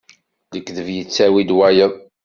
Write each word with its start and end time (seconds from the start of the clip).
Lekdeb 0.53 0.89
yettawi-d 0.95 1.49
wayeḍ. 1.57 1.93